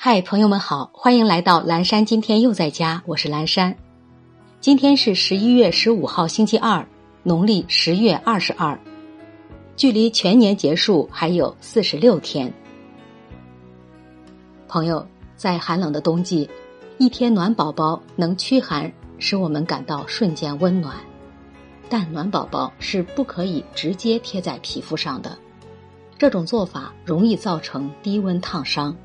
[0.00, 2.06] 嗨，朋友们好，欢迎来到蓝山。
[2.06, 3.76] 今天又在家，我是蓝山。
[4.60, 6.86] 今天是十一月十五号，星期二，
[7.24, 8.78] 农历十月二十二，
[9.74, 12.54] 距离全年结束还有四十六天。
[14.68, 16.48] 朋友，在寒冷的冬季，
[16.98, 20.94] 一天暖宝宝能驱寒，使我们感到瞬间温暖。
[21.88, 25.36] 但暖宝宝是不可以直接贴在皮肤上的，
[26.16, 28.96] 这种做法容易造成低温烫伤。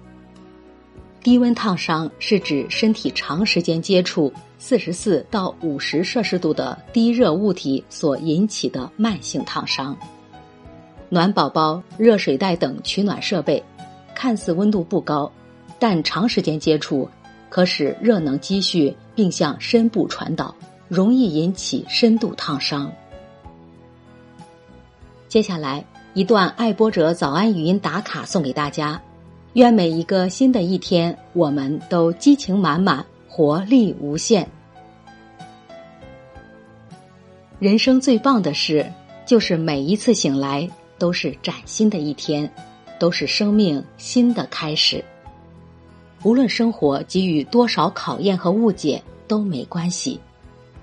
[1.24, 9.98] 低温烫伤是指身体长时间接触四十四到五十摄氏度的低热物体所引起的慢性烫伤。
[11.08, 13.64] 暖宝宝、热水袋等取暖设备，
[14.14, 15.32] 看似温度不高，
[15.80, 17.08] 但长时间接触
[17.50, 20.54] 可使热能积蓄并向深部传导，
[20.90, 22.92] 容易引起深度烫伤。
[25.30, 29.02] 接下来一段爱播者早安语音打卡送给大家。
[29.54, 34.50] 愿每一个新的一天，我们都激情满满，活力无限。
[37.60, 38.84] 人生最棒的事，
[39.28, 42.52] 就是每一次醒来都是崭新的一天，
[43.00, 45.06] 都是生命新的开始。
[46.24, 50.20] 无论生活给予多少考验和误解都没关系，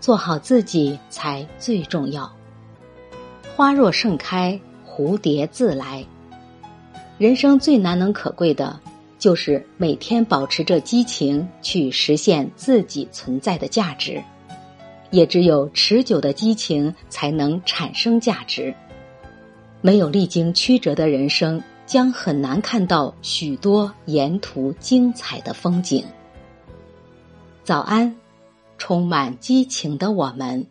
[0.01, 2.31] 做好自己才最重要。
[3.57, 6.07] 花若盛开，蝴蝶自来。
[7.21, 8.81] 人生最难能可贵的，
[9.19, 14.19] 就是每天保持着激情去实现自己存在的价值。
[15.11, 18.75] 也只有持久的激情，才能产生价值。
[19.83, 26.03] 没有历经曲折的人生，将很难看到许多沿途精彩的风景。
[27.63, 28.17] 早安，
[28.79, 30.67] 充满激情的我们。